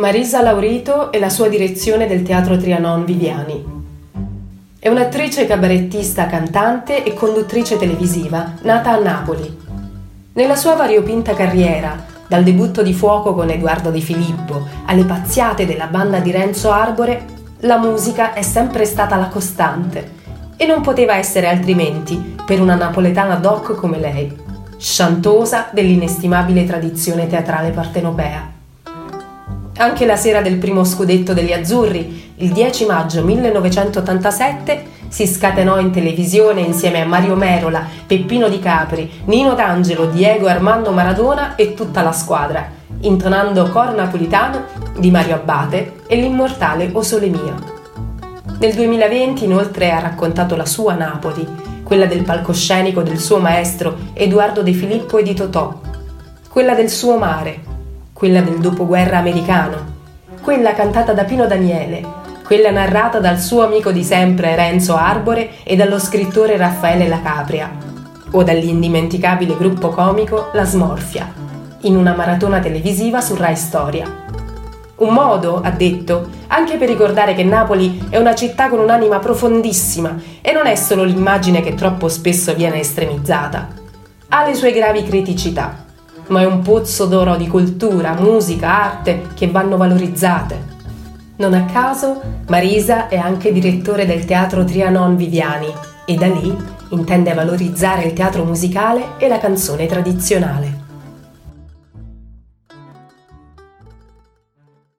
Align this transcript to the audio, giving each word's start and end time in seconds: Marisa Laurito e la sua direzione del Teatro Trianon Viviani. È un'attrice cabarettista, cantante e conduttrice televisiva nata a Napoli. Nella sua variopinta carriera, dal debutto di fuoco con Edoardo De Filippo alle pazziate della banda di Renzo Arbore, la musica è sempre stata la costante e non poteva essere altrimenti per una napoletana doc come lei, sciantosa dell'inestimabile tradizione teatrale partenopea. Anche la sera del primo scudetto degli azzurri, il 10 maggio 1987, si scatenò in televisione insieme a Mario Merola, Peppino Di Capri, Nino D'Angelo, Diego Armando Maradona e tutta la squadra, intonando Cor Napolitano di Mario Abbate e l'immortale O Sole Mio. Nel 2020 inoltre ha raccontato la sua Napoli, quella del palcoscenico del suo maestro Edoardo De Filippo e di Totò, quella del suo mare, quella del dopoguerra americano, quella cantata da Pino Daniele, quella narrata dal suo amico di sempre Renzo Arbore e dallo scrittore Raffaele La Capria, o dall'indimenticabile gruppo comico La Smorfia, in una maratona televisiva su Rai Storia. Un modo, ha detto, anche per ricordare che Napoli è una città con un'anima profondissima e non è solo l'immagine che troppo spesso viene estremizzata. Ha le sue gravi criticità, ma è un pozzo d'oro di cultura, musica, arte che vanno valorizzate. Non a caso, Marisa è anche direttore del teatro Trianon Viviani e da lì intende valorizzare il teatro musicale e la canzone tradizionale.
Marisa 0.00 0.40
Laurito 0.40 1.12
e 1.12 1.18
la 1.18 1.28
sua 1.28 1.48
direzione 1.48 2.06
del 2.06 2.22
Teatro 2.22 2.56
Trianon 2.56 3.04
Viviani. 3.04 3.62
È 4.78 4.88
un'attrice 4.88 5.44
cabarettista, 5.44 6.24
cantante 6.24 7.04
e 7.04 7.12
conduttrice 7.12 7.76
televisiva 7.76 8.54
nata 8.62 8.92
a 8.92 8.98
Napoli. 8.98 9.58
Nella 10.32 10.56
sua 10.56 10.74
variopinta 10.74 11.34
carriera, 11.34 12.02
dal 12.26 12.42
debutto 12.42 12.82
di 12.82 12.94
fuoco 12.94 13.34
con 13.34 13.50
Edoardo 13.50 13.90
De 13.90 14.00
Filippo 14.00 14.66
alle 14.86 15.04
pazziate 15.04 15.66
della 15.66 15.88
banda 15.88 16.18
di 16.20 16.30
Renzo 16.30 16.70
Arbore, 16.70 17.24
la 17.58 17.76
musica 17.76 18.32
è 18.32 18.40
sempre 18.40 18.86
stata 18.86 19.16
la 19.16 19.28
costante 19.28 20.12
e 20.56 20.64
non 20.64 20.80
poteva 20.80 21.16
essere 21.16 21.46
altrimenti 21.46 22.36
per 22.42 22.58
una 22.62 22.74
napoletana 22.74 23.34
doc 23.34 23.74
come 23.74 23.98
lei, 23.98 24.34
sciantosa 24.78 25.68
dell'inestimabile 25.70 26.64
tradizione 26.64 27.26
teatrale 27.26 27.68
partenopea. 27.68 28.59
Anche 29.80 30.04
la 30.04 30.16
sera 30.16 30.42
del 30.42 30.58
primo 30.58 30.84
scudetto 30.84 31.32
degli 31.32 31.54
azzurri, 31.54 32.34
il 32.36 32.52
10 32.52 32.84
maggio 32.84 33.24
1987, 33.24 34.84
si 35.08 35.26
scatenò 35.26 35.80
in 35.80 35.90
televisione 35.90 36.60
insieme 36.60 37.00
a 37.00 37.06
Mario 37.06 37.34
Merola, 37.34 37.86
Peppino 38.06 38.50
Di 38.50 38.58
Capri, 38.58 39.10
Nino 39.24 39.54
D'Angelo, 39.54 40.04
Diego 40.04 40.48
Armando 40.48 40.90
Maradona 40.90 41.54
e 41.54 41.72
tutta 41.72 42.02
la 42.02 42.12
squadra, 42.12 42.70
intonando 43.00 43.70
Cor 43.70 43.94
Napolitano 43.94 44.64
di 44.98 45.10
Mario 45.10 45.36
Abbate 45.36 46.02
e 46.06 46.16
l'immortale 46.16 46.90
O 46.92 47.00
Sole 47.00 47.28
Mio. 47.28 47.54
Nel 48.58 48.74
2020 48.74 49.44
inoltre 49.44 49.92
ha 49.92 50.00
raccontato 50.00 50.56
la 50.56 50.66
sua 50.66 50.92
Napoli, 50.92 51.48
quella 51.82 52.04
del 52.04 52.22
palcoscenico 52.22 53.00
del 53.00 53.18
suo 53.18 53.38
maestro 53.38 53.96
Edoardo 54.12 54.62
De 54.62 54.74
Filippo 54.74 55.16
e 55.16 55.22
di 55.22 55.32
Totò, 55.32 55.80
quella 56.50 56.74
del 56.74 56.90
suo 56.90 57.16
mare, 57.16 57.69
quella 58.20 58.42
del 58.42 58.58
dopoguerra 58.58 59.16
americano, 59.16 59.78
quella 60.42 60.74
cantata 60.74 61.14
da 61.14 61.24
Pino 61.24 61.46
Daniele, 61.46 62.04
quella 62.44 62.70
narrata 62.70 63.18
dal 63.18 63.38
suo 63.38 63.64
amico 63.64 63.92
di 63.92 64.04
sempre 64.04 64.54
Renzo 64.54 64.94
Arbore 64.94 65.52
e 65.62 65.74
dallo 65.74 65.98
scrittore 65.98 66.58
Raffaele 66.58 67.08
La 67.08 67.22
Capria, 67.22 67.74
o 68.32 68.42
dall'indimenticabile 68.42 69.56
gruppo 69.56 69.88
comico 69.88 70.50
La 70.52 70.66
Smorfia, 70.66 71.32
in 71.84 71.96
una 71.96 72.14
maratona 72.14 72.58
televisiva 72.58 73.22
su 73.22 73.36
Rai 73.36 73.56
Storia. 73.56 74.26
Un 74.96 75.14
modo, 75.14 75.62
ha 75.64 75.70
detto, 75.70 76.28
anche 76.48 76.76
per 76.76 76.88
ricordare 76.88 77.32
che 77.32 77.42
Napoli 77.42 78.06
è 78.10 78.18
una 78.18 78.34
città 78.34 78.68
con 78.68 78.80
un'anima 78.80 79.18
profondissima 79.18 80.14
e 80.42 80.52
non 80.52 80.66
è 80.66 80.74
solo 80.74 81.04
l'immagine 81.04 81.62
che 81.62 81.72
troppo 81.72 82.10
spesso 82.10 82.52
viene 82.52 82.80
estremizzata. 82.80 83.66
Ha 84.28 84.46
le 84.46 84.54
sue 84.54 84.72
gravi 84.72 85.04
criticità, 85.04 85.79
ma 86.30 86.40
è 86.40 86.46
un 86.46 86.62
pozzo 86.62 87.06
d'oro 87.06 87.36
di 87.36 87.46
cultura, 87.46 88.14
musica, 88.14 88.84
arte 88.84 89.28
che 89.34 89.48
vanno 89.48 89.76
valorizzate. 89.76 90.78
Non 91.36 91.54
a 91.54 91.64
caso, 91.64 92.20
Marisa 92.48 93.08
è 93.08 93.16
anche 93.16 93.52
direttore 93.52 94.06
del 94.06 94.24
teatro 94.24 94.64
Trianon 94.64 95.16
Viviani 95.16 95.72
e 96.04 96.14
da 96.14 96.26
lì 96.26 96.54
intende 96.90 97.32
valorizzare 97.34 98.04
il 98.04 98.12
teatro 98.12 98.44
musicale 98.44 99.18
e 99.18 99.28
la 99.28 99.38
canzone 99.38 99.86
tradizionale. 99.86 100.79